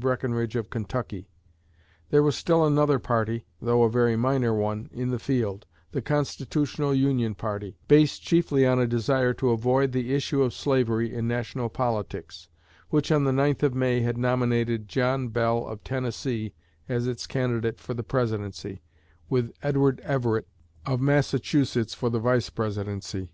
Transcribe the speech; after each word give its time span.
Breckenridge 0.00 0.56
of 0.56 0.68
Kentucky. 0.68 1.28
There 2.10 2.24
was 2.24 2.34
still 2.34 2.64
another 2.66 2.98
party, 2.98 3.46
though 3.62 3.84
a 3.84 3.88
very 3.88 4.16
minor 4.16 4.52
one, 4.52 4.88
in 4.90 5.10
the 5.10 5.20
field 5.20 5.64
the 5.92 6.02
"Constitutional 6.02 6.92
Union 6.92 7.36
Party," 7.36 7.78
based 7.86 8.20
chiefly 8.22 8.66
on 8.66 8.80
a 8.80 8.88
desire 8.88 9.32
to 9.34 9.50
avoid 9.50 9.92
the 9.92 10.12
issue 10.12 10.42
of 10.42 10.52
slavery 10.52 11.14
in 11.14 11.28
national 11.28 11.68
politics 11.68 12.48
which 12.90 13.12
on 13.12 13.22
the 13.22 13.30
9th 13.30 13.62
of 13.62 13.74
May 13.76 14.00
had 14.00 14.18
nominated 14.18 14.88
John 14.88 15.28
Bell 15.28 15.64
of 15.64 15.84
Tennessee 15.84 16.52
as 16.88 17.06
its 17.06 17.28
candidate 17.28 17.78
for 17.78 17.94
the 17.94 18.02
Presidency, 18.02 18.82
with 19.30 19.52
Edward 19.62 20.00
Everett 20.00 20.48
of 20.84 21.00
Massachusetts 21.00 21.94
for 21.94 22.10
the 22.10 22.18
Vice 22.18 22.50
Presidency. 22.50 23.30